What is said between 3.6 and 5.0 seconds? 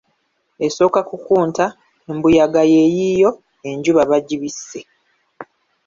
enjuba bagibisse."